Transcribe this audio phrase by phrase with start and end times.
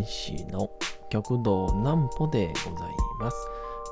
[0.00, 0.70] 講談師の
[1.10, 3.36] 極道南歩でございます。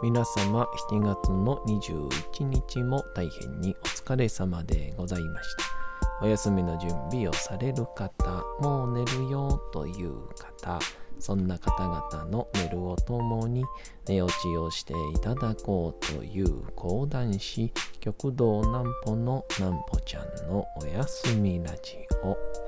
[0.03, 6.25] 皆様7月の21日も大変にお疲れ様でございました。
[6.25, 10.79] お休みの準備をされる方、もう寝るよという方、
[11.19, 13.65] そんな方々の寝るをともに
[14.07, 22.68] 寝落ちをしていただこうという講談師極道南歩の南歩ちゃんのおやすみラジオ。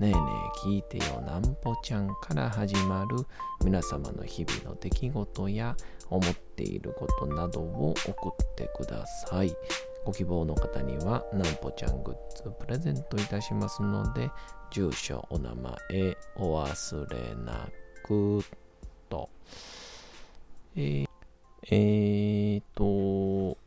[0.00, 3.26] ねえねえ聞いてよなんぽちゃんから始まる
[3.62, 5.76] 皆様の日々の出来事や
[6.08, 9.54] 思っていることなどを送ってください。
[10.06, 14.30] ご希望の方にはなんぽちゃんグッズプレゼントいたしますので、
[14.70, 15.76] 住所、お名前、
[16.36, 17.68] お忘れな
[18.02, 18.42] く
[19.10, 19.28] と。
[20.76, 21.08] えー、
[21.70, 23.58] えーと、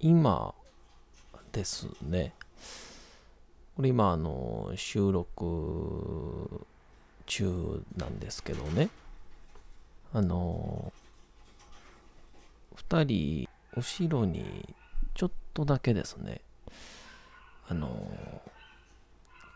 [0.00, 0.54] 今
[1.50, 2.34] ですね。
[3.76, 6.66] これ今あの収録
[7.26, 8.90] 中なんですけどね。
[10.12, 10.92] あの
[12.76, 14.74] 2人後ろに
[15.14, 16.42] ちょっとだけですね。
[17.68, 17.88] あの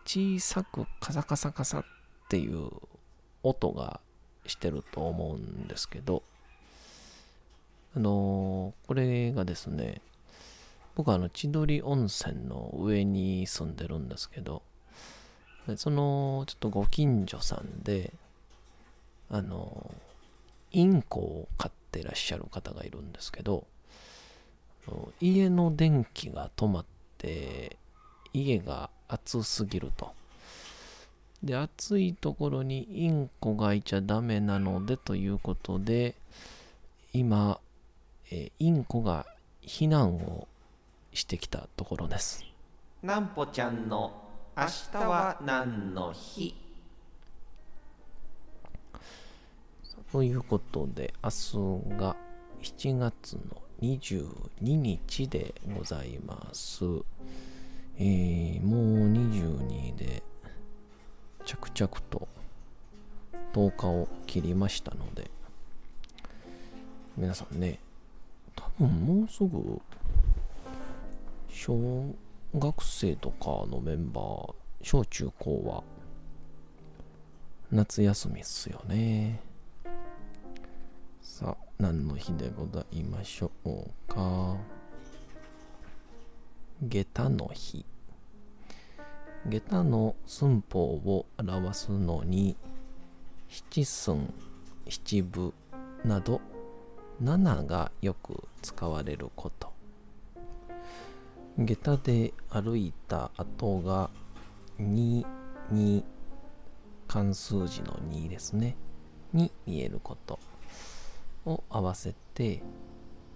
[0.07, 1.85] 小さくカサカサカサっ
[2.29, 2.71] ていう
[3.43, 4.01] 音が
[4.47, 6.23] してると思うんですけど。
[7.97, 10.03] あのこれがですね
[10.97, 14.63] 僕はあの千鳥温泉の上に住んでるんですけど
[15.77, 18.13] そのちょっとご近所さんで
[19.31, 19.91] あの
[20.73, 23.67] インコを飼ってらっしゃる方がいるんですけど
[25.21, 26.85] 家の電気が止まっ
[27.19, 27.77] て
[28.33, 30.13] 家が暑すぎると。
[31.43, 36.15] で暑いところにインコがいちゃダメなのでということで
[37.13, 37.61] 今、
[38.31, 39.27] えインコが
[39.63, 40.49] 避難を
[41.17, 42.45] してきたところです。
[43.03, 44.13] なんぽちゃんの
[44.57, 46.55] 明日は何の日？
[50.13, 52.17] ということで、明日が
[52.63, 56.85] 7月の22日でございます。
[57.99, 60.23] えー、もう22で
[61.45, 62.29] 着々と
[63.55, 65.31] 10日を切りましたので、
[67.17, 67.79] 皆さんね、
[68.55, 69.81] 多分もうすぐ
[71.59, 71.75] 小
[72.55, 75.83] 学生とかのメンバー、小中高は
[77.73, 79.41] 夏休みっすよね。
[81.23, 84.59] さあ、何の日でございましょうか。
[86.83, 87.87] 下駄の日。
[89.49, 92.55] 下駄の寸法を表すのに、
[93.49, 94.31] 七寸、
[94.91, 95.55] 七分
[96.05, 96.43] など
[97.23, 99.76] 7がよく使われること。
[101.59, 104.11] 下駄で歩いた後が
[104.79, 105.25] 2
[105.71, 106.05] に
[107.09, 108.77] 漢数字の2ですね。
[109.33, 110.39] に見えること
[111.45, 112.63] を合わせて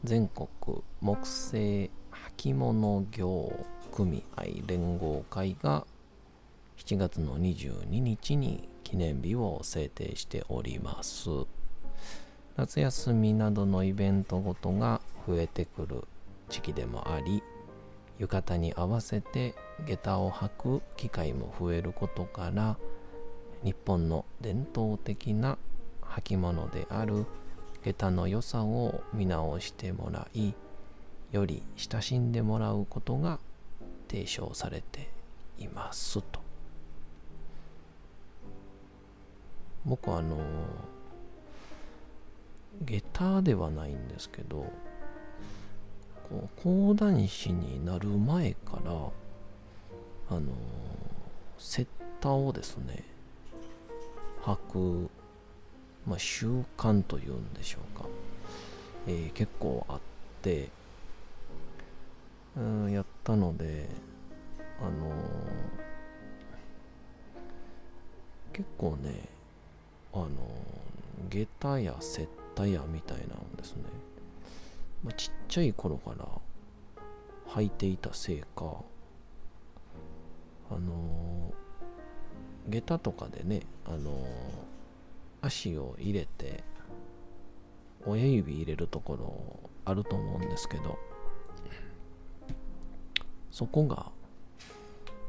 [0.04, 0.48] 全国
[1.00, 1.90] 木製
[2.36, 3.52] 履物業
[3.92, 5.86] 組合連合会が
[6.78, 11.28] 7月の22日に記念日を制定しております。
[12.56, 16.04] 夏休みなどのイベントごとが増えてくる
[16.48, 17.42] 時期でもあり
[18.20, 19.54] 浴衣に合わせて
[19.86, 22.76] 下駄を履く機会も増えることから
[23.64, 25.56] 日本の伝統的な
[26.02, 27.24] 履物である
[27.82, 30.52] 下駄の良さを見直してもらい
[31.32, 33.38] より親しんでもらうことが
[34.06, 35.08] 提唱されて
[35.58, 36.40] いますと。
[39.86, 40.36] 僕はあの
[42.82, 44.66] 下駄ではないんですけど
[46.30, 48.92] こう講談師になる前から
[50.30, 50.52] あの
[51.58, 51.86] セッ
[52.20, 53.02] ターをですね
[54.44, 55.10] 履く、
[56.06, 58.06] まあ、習慣というんでしょうか、
[59.08, 60.00] えー、結構あっ
[60.40, 60.68] て
[62.56, 63.88] うんやったので
[64.80, 65.12] あの
[68.52, 69.28] 結構ね
[70.12, 70.28] あの
[71.28, 73.82] 下駄やセッタやみたいなのですね。
[75.04, 76.26] まあ、ちっちゃい頃から
[77.54, 78.46] 履いていたせいか
[80.70, 86.62] あのー、下駄とかでねあのー、足を入れて
[88.06, 90.98] 親指入れるところあると思うんですけど
[93.50, 94.06] そこが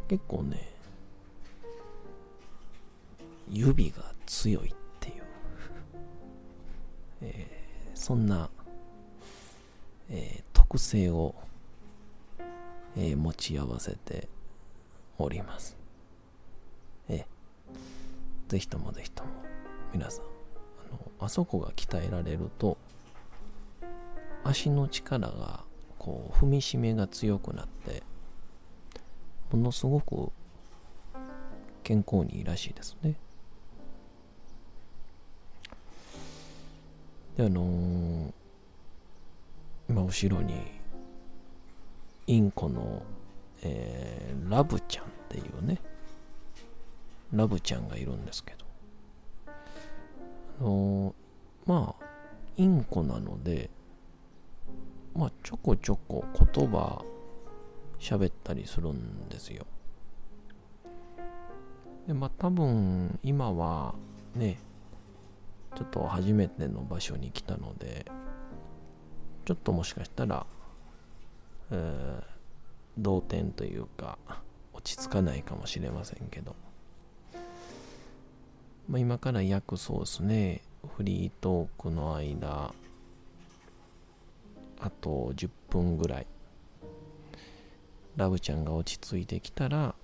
[0.07, 0.71] 結構ね
[3.49, 5.23] 指が強いっていう、
[7.21, 8.49] えー、そんな、
[10.11, 11.33] えー、特性を、
[12.97, 14.27] えー、持ち合わせて
[15.17, 15.77] おります。
[17.07, 19.29] えー、ぜひともぜひとも
[19.93, 20.27] 皆さんあ
[20.91, 22.77] のあそこが鍛えられると
[24.43, 25.63] 足の力が
[25.97, 28.03] こう踏みしめが強くなって
[29.51, 30.31] ものすごく
[31.83, 33.15] 健康にいいらしいですね。
[37.37, 38.33] であのー、
[39.89, 40.55] 今後ろに
[42.27, 43.03] インコの、
[43.63, 45.79] えー、ラブちゃんっていうね
[47.33, 48.65] ラブちゃんがいるんですけど。
[50.59, 51.15] あの、
[51.65, 52.05] まあ
[52.57, 53.69] インコなので
[55.15, 56.23] まあちょこちょこ
[56.53, 57.03] 言葉
[57.99, 59.65] 喋ったりするんですよ。
[62.07, 63.95] でまあ多分今は
[64.35, 64.59] ね
[65.75, 68.05] ちょっと初めての場所に来たので
[69.51, 70.45] ちょっともしかしたら、
[71.71, 72.23] えー、
[72.97, 74.17] 同点というか
[74.71, 76.55] 落ち着かないかもしれませんけど、
[78.87, 80.61] まあ、今から約そうですね。
[80.95, 82.73] フリートークの間
[84.79, 86.27] あと10分ぐらい。
[88.15, 89.95] ラブちゃんが落ち着いてきたら、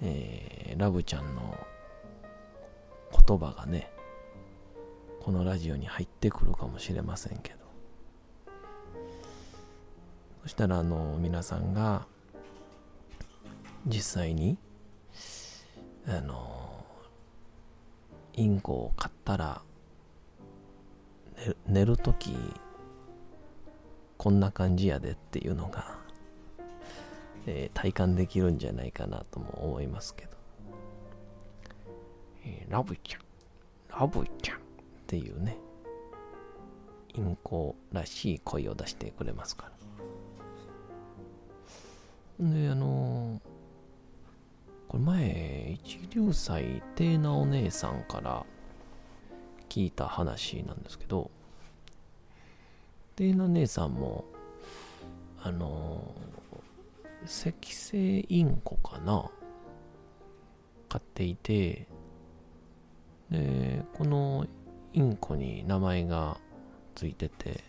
[0.00, 1.56] えー、ラブちゃんの
[3.24, 3.91] 言葉がね
[5.22, 7.62] このラジオに入ってくるかもしれませんけど。
[10.42, 12.06] そしたらあの皆さんが
[13.86, 14.58] 実際に
[16.08, 16.84] あの
[18.32, 19.62] インコを買ったら
[21.66, 22.34] 寝るとき
[24.16, 25.98] こんな感じやでっていうのが、
[27.46, 30.32] えー、体感できるんじゃないかなとも思いますけど。
[32.44, 33.20] えー、ラブちゃん、
[34.00, 34.61] ラブちゃん。
[35.12, 35.58] っていうね、
[37.12, 39.70] インコらしい声を出してくれますか
[42.40, 42.48] ら。
[42.48, 43.38] で、あの、
[44.88, 48.46] これ前、一流祭、テーナお姉さんから
[49.68, 51.30] 聞いた話なんですけど、
[53.14, 54.24] テーナ姉さんも、
[55.42, 59.30] あのー、赤星インコかな？
[60.88, 61.86] 飼っていて、
[63.30, 64.46] で、この
[64.94, 66.38] インコに名前が
[66.94, 67.62] ついてて、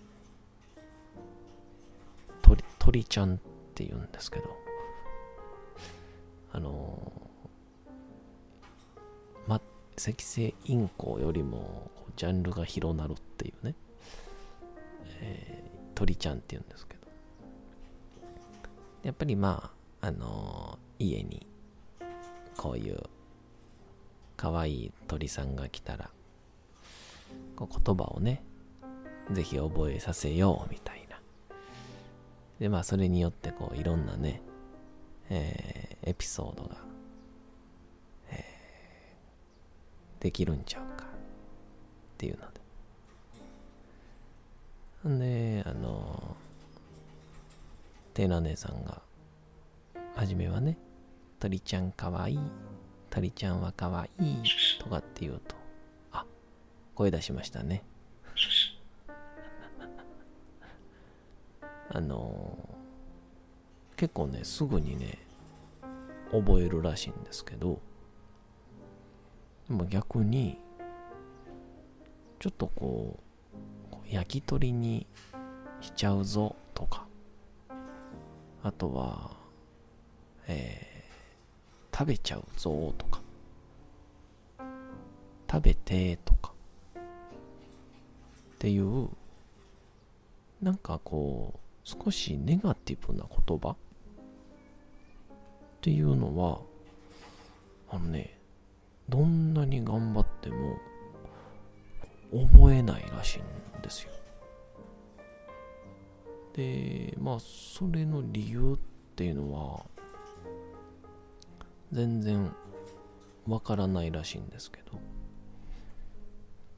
[2.42, 3.38] 鳥、鳥ちゃんっ
[3.74, 4.46] て言うんですけど、
[6.52, 7.12] あの
[9.48, 13.76] ま、赤星インコよりもジャンルが広なるっていうね、
[15.22, 17.08] えー、鳥ちゃんって言うんですけど、
[19.04, 19.72] やっぱりま
[20.02, 21.48] あ、あの、家に
[22.58, 23.02] こういう
[24.36, 26.10] 可愛い鳥さんが来たら、
[27.58, 28.44] 言葉をね、
[29.32, 31.20] ぜひ覚えさせようみたいな。
[32.60, 34.42] で、まあそれによってこういろんなね、
[35.30, 36.78] えー、エピソードが、
[38.32, 41.08] えー、できるんちゃうかっ
[42.18, 42.64] ていうので。
[45.10, 46.38] んで、あの
[48.14, 49.02] テーナ姉さんが、
[50.16, 50.78] はじめはね、
[51.40, 52.40] 鳥ちゃんかわいい
[53.10, 54.44] タリちゃんはかわいい
[54.80, 55.56] とかって言うと、
[56.96, 57.84] 声出しましたね。
[61.90, 65.20] あのー、結構ね、すぐにね、
[66.32, 67.80] 覚えるらしいんですけど、
[69.68, 70.60] でも逆に、
[72.40, 73.20] ちょっとこ
[73.92, 75.06] う、焼き鳥に
[75.82, 77.08] しちゃうぞとか、
[78.64, 79.32] あとは、
[80.48, 80.94] えー
[81.96, 83.22] 食べちゃうぞとか、
[85.50, 86.33] 食べてと、
[88.64, 89.10] っていう、
[90.62, 93.72] なんかこう、少しネガティブな言葉？
[93.72, 93.76] っ
[95.82, 96.62] ていうのは、
[97.90, 98.40] あのね、
[99.10, 100.78] どんなに頑張っても
[102.32, 103.40] 覚えないらしい
[103.80, 104.12] んですよ。
[106.54, 109.86] で、まあ、それの理由っていうのは、
[111.92, 112.50] 全然
[113.46, 115.00] わからないらしいんですけど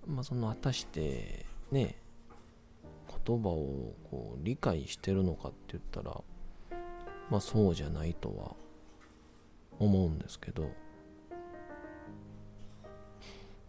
[0.07, 1.44] まあその果たして
[1.75, 1.97] ね
[3.25, 6.21] 言葉をこう理解してるのかって言ったら
[7.29, 8.55] まあそうじゃないとは
[9.77, 10.69] 思うんですけど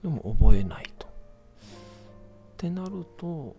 [0.02, 1.06] でも覚えないと。
[1.06, 1.10] っ
[2.58, 3.56] てなると、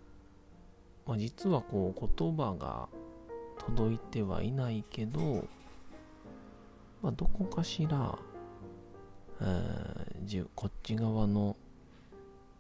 [1.06, 2.88] まあ、実はこう言葉が
[3.60, 5.46] 届いてはいないけど、
[7.02, 8.18] まあ、どこかしら、
[9.42, 11.58] えー、こっち側の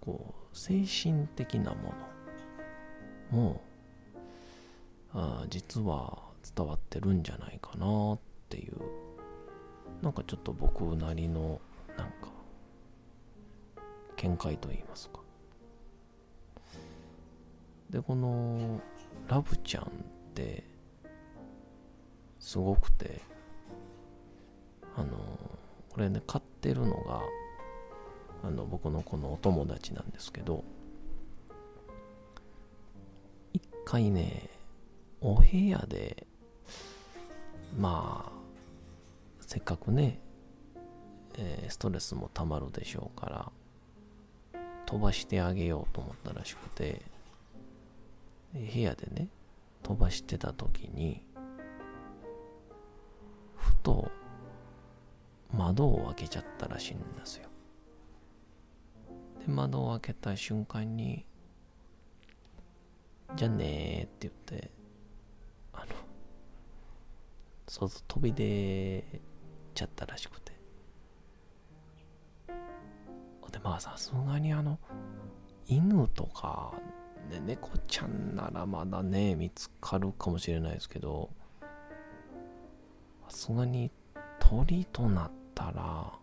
[0.01, 1.93] こう精神的なも
[3.31, 3.37] の。
[3.37, 3.61] も
[5.13, 6.17] あ実は
[6.55, 8.75] 伝わってるんじゃないかなっていう。
[10.01, 11.61] なんかちょっと僕なりの
[11.97, 12.29] なんか
[14.15, 15.19] 見解と言いますか。
[17.89, 18.81] でこの
[19.27, 19.87] ラブちゃんっ
[20.33, 20.63] て
[22.39, 23.21] すごくて
[24.95, 25.17] あの
[25.89, 27.21] これね買ってるのが
[28.43, 30.63] あの僕のこのお友達なんですけど
[33.53, 34.49] 一回ね
[35.21, 36.27] お部屋で
[37.77, 38.31] まあ
[39.41, 40.19] せっかくね、
[41.37, 43.51] えー、ストレスもたまるでしょうから
[44.85, 47.01] 飛ばしてあげようと思ったらしくて
[48.53, 49.27] 部屋でね
[49.83, 51.21] 飛ばしてた時に
[53.55, 54.11] ふと
[55.53, 57.46] 窓を開けちゃったらしいんですよ。
[59.49, 61.25] 窓を開けた瞬間に
[63.35, 64.71] じゃあねーって言って
[65.73, 65.85] あの
[67.67, 69.03] そう飛び出
[69.73, 70.57] ちゃったらしくて。
[73.57, 74.77] でまあさすがにあの
[75.67, 76.73] 犬とか
[77.31, 81.29] で猫ちゃんならまだね見つかるかもしれないですけど
[83.29, 83.91] さすがに
[84.39, 86.13] 鳥となったら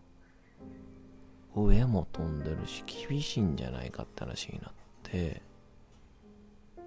[1.55, 4.71] 上も飛んでるし厳しいんじゃないかって話になっ
[5.03, 5.41] て、
[6.77, 6.81] う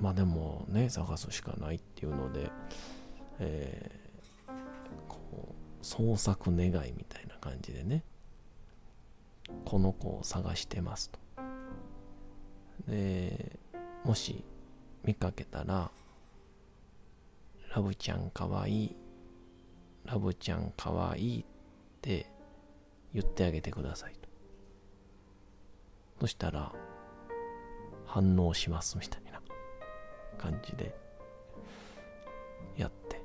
[0.00, 2.50] ん、まあでもね探すしかないっていうので、
[3.38, 4.52] えー、
[5.08, 8.02] こう創作願いみたいな感じでね
[9.64, 11.18] この子を探してますと。
[12.88, 13.58] で
[14.04, 14.44] もし
[15.04, 15.90] 見かけたら
[17.74, 18.96] ラブちゃんかわいい
[20.04, 21.44] ラブちゃんかわいい
[22.02, 22.26] って
[23.14, 24.28] 言ってあげてくださいと。
[26.20, 26.72] そしたら
[28.06, 29.40] 反応しますみたいな
[30.36, 30.94] 感じで
[32.76, 33.22] やって。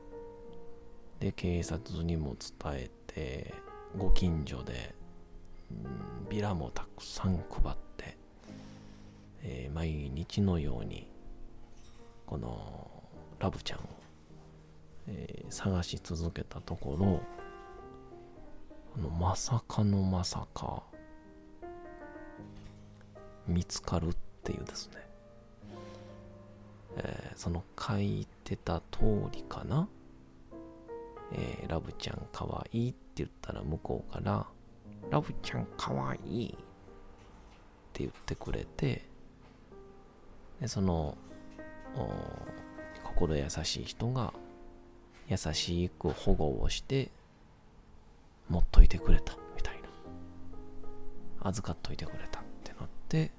[1.19, 3.53] で警察にも伝えて
[3.98, 4.93] ご近所で
[6.29, 7.88] ビラもたくさん配って
[9.50, 11.07] えー、毎日のように
[12.25, 12.89] この
[13.39, 13.81] ラブちゃんを、
[15.07, 17.22] えー、探し続けたところ
[19.20, 20.84] まさかのまさか。
[23.48, 24.94] 見つかるっていうですね、
[26.98, 29.00] えー、その書いてた通
[29.32, 29.88] りかな、
[31.32, 34.46] えー、ラブちゃんかわいいって言ったら向こうから
[35.10, 36.48] ラブちゃんかわい。
[36.48, 39.04] いって言ってくれて
[40.62, 41.18] でその
[43.04, 44.34] 心優しい人が
[45.27, 47.10] 優しく保護をして
[48.50, 51.50] 持っといてくれたみたいな。
[51.50, 53.32] 預かっといてくれたってなって、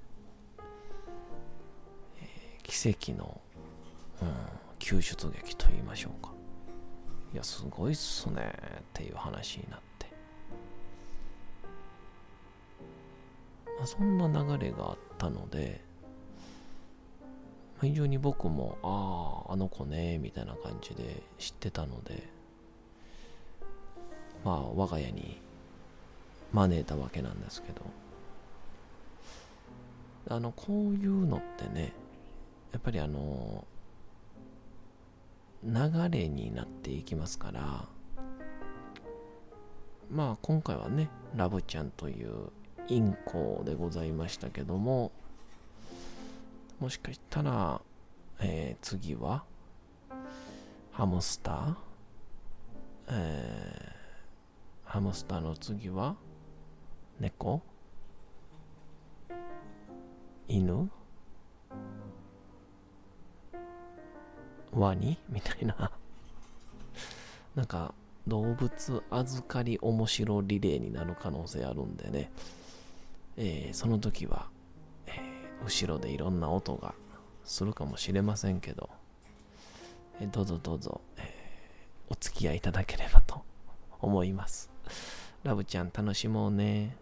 [2.21, 3.41] えー、奇跡の、
[4.21, 4.27] うん、
[4.79, 6.31] 救出劇と言いましょうか。
[7.33, 10.07] いやすごいっすねっていう話になって、
[13.77, 15.87] まあ、そんな流れがあったので
[17.81, 22.27] 非常に僕も、ああ、あの子ね、みたいな感じで知ってたので、
[24.43, 25.39] まあ、我が家に
[26.53, 27.81] 招いたわけなんですけど、
[30.29, 31.93] あの、こういうのってね、
[32.71, 33.65] やっぱりあの、
[35.63, 35.73] 流
[36.09, 37.85] れになっていきますから、
[40.09, 42.51] まあ今回はね、ラブちゃんという
[42.87, 45.11] インコでございましたけども、
[46.79, 47.81] もしかしたら、
[48.39, 49.43] えー、次は、
[50.91, 51.75] ハムスター、
[53.09, 53.88] えー、
[54.89, 56.15] ハムスターの次は、
[57.19, 57.61] 猫？
[60.47, 60.89] 犬？
[64.73, 65.19] ワニ？
[65.29, 65.91] みたいな。
[67.53, 67.93] なんか
[68.25, 72.31] 動物預かり面白リレーになる可能性あるんでね、
[73.37, 74.49] えー、その時は
[75.05, 75.19] え
[75.63, 76.95] 後ろでいろんな音が
[77.43, 78.89] するかもしれませんけど、
[80.19, 81.31] えどうぞどうぞ、え、
[82.09, 83.43] お付き合いいただければと
[84.01, 84.78] 思います。
[85.43, 86.95] ラブちゃん楽しもうね。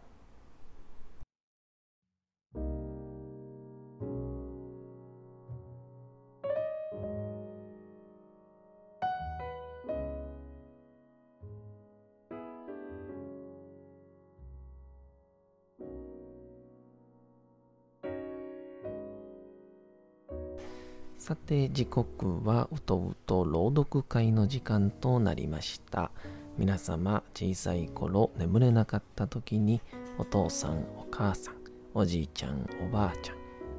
[21.27, 26.09] さて時刻はうとうと朗読会の時間となりました。
[26.57, 29.79] 皆様小さい頃眠れなかった時に
[30.17, 31.55] お父さんお母さん
[31.93, 33.37] おじいちゃんおばあちゃん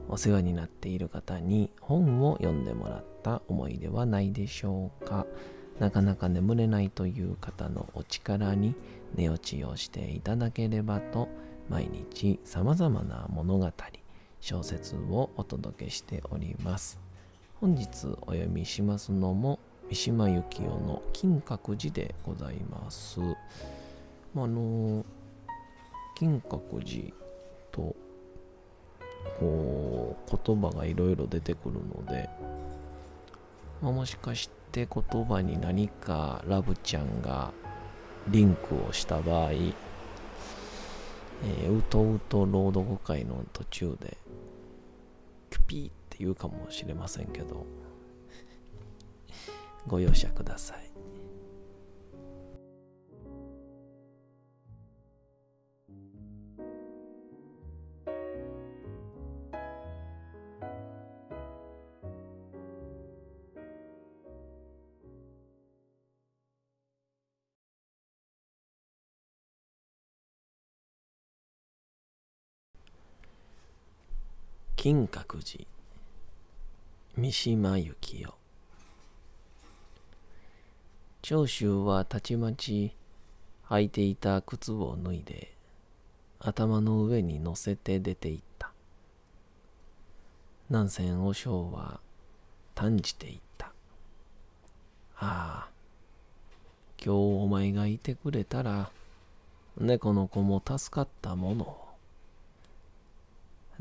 [0.08, 5.26] お世話になっている方に本を読んでもらった思いではないでしょうか。
[5.78, 8.74] なかなか眠れないという方のお力に
[9.14, 11.28] 寝落ちをしていただければと
[11.68, 13.70] 毎日様々な物語
[14.40, 16.98] 小説をお届けしております。
[17.60, 19.58] 本日お読みしますのも
[19.88, 23.20] 三島由紀夫の金閣寺でございます。
[24.34, 25.04] まあの
[26.14, 27.14] 金閣寺
[27.72, 27.96] と
[29.38, 32.28] こう言葉がいろいろ出てくるので、
[33.80, 37.52] まあ、もしかして言葉に何かラブちゃんが
[38.28, 44.18] リンクをした場合、えー、うとうと朗読会の途中で
[45.50, 47.64] キュピーって言うかもしれませんけど
[49.88, 50.88] ご容赦ください。
[74.76, 75.66] 金閣寺
[77.16, 78.37] 三島由紀夫。
[81.22, 82.94] 長州はたちまち
[83.68, 85.52] 履いていた靴を脱いで
[86.40, 88.70] 頭の上に乗せて出て行った。
[90.70, 92.00] 南仙和尚は
[92.74, 93.66] 断じて言った
[95.16, 95.68] ああ
[97.04, 98.90] 今日お前がいてくれたら
[99.80, 101.88] 猫の子も助かったものを。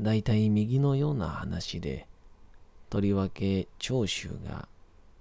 [0.00, 2.06] 大体右のような話で、
[2.88, 4.68] とりわけ長州が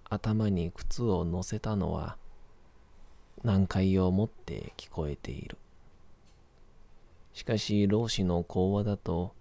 [0.09, 2.17] 頭に靴を乗せたのは
[3.43, 5.57] 難解をもって聞こえている。
[7.33, 9.33] しかし老子の講話だと、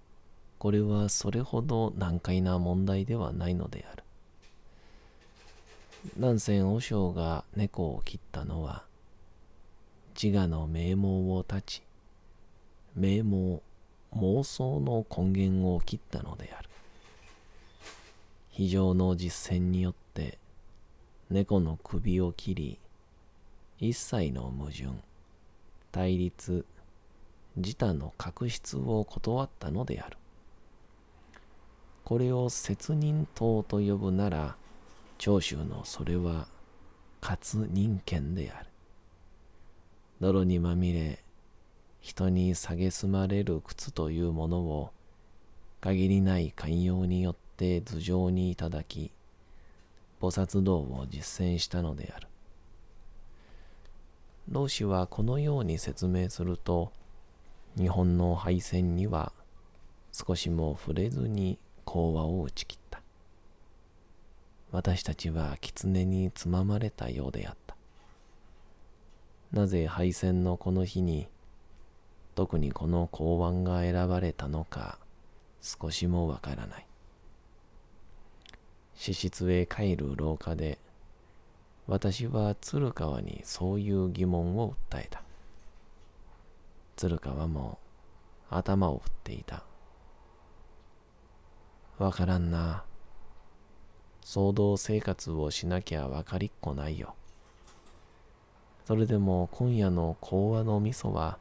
[0.59, 4.05] これはそれほど難解な問題ではないのである。
[6.17, 8.85] 南仙和尚が猫を切ったのは、
[10.21, 11.83] 自我の名門を断ち、
[12.95, 13.61] 名門
[14.15, 16.69] 妄想の根源を切ったのである。
[18.51, 20.39] 非常の実践によって
[21.29, 22.79] 猫の首を切り、
[23.81, 24.91] 一切の矛盾、
[25.91, 26.65] 対立、
[27.57, 30.17] 自他の確執を断ったのである。
[32.05, 34.57] これを説人等と呼ぶなら、
[35.19, 36.47] 長州のそれは
[37.21, 38.69] 活人権である。
[40.21, 41.25] 泥にまみれ、
[42.01, 44.93] 人に蔑まれる靴というものを
[45.81, 49.11] 限りない寛容によって頭上にいただき
[50.21, 52.29] 菩薩道を実践したのである。
[54.51, 56.93] 老子はこのように説明すると
[57.77, 59.33] 日本の敗戦には
[60.13, 63.03] 少しも触れずに講話を打ち切った。
[64.73, 67.77] 私たちは狐につままれたようであった。
[69.53, 71.29] なぜ敗戦のこの日に
[72.35, 74.99] 特にこの公安が選ばれたのか
[75.63, 76.86] 少しもわからない。
[78.97, 80.79] 死室へ帰る廊下で
[81.87, 85.23] 私は鶴川にそういう疑問を訴えた。
[86.97, 87.79] 鶴川も
[88.51, 89.63] 頭を振っていた。
[91.99, 92.85] わからんな。
[94.25, 97.15] 騒動生活をしなきゃわかりっこないよ。
[98.87, 101.39] それでも今夜の講話の味噌は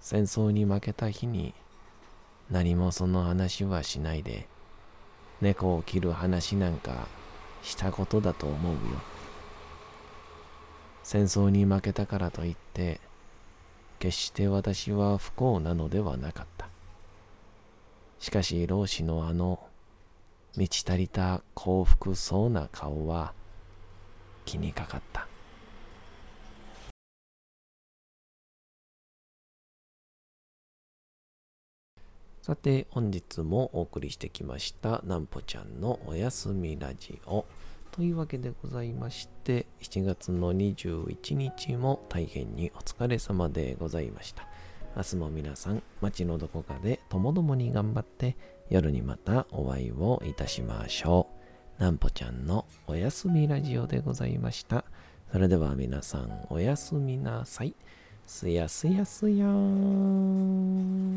[0.00, 1.54] 戦争に負けた日に
[2.50, 4.48] 何もその話はしないで
[5.42, 7.08] 猫を切る話なんか
[7.62, 8.78] したことだと思うよ。
[11.02, 13.00] 戦争に負けたからといって
[13.98, 16.68] 決して私は不幸なのではなかった。
[18.20, 19.58] しかし老子のあの
[20.56, 23.32] 満ち足りた幸福そうな顔は
[24.44, 25.26] 気にかかった。
[32.42, 37.44] さて、本日もお送りしてきました、なんぽちゃんのおやすみラジオ。
[37.92, 44.48] というわけでございまして、7月の21日も大変にお疲れ様でございました。
[44.96, 48.36] 明日も皆さん、街のどこかでともどもに頑張って、
[48.70, 51.28] 夜にまたお会いをいたしましょ
[51.78, 51.80] う。
[51.80, 54.84] なんぽちゃんのおやすみラジオでございました。
[55.30, 57.76] それでは皆さん、おやすみなさい。
[58.26, 61.12] すやすやすやーん。